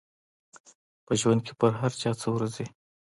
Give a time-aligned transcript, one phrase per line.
[1.05, 2.65] په ژوند کې پر چا هر څه ورځي.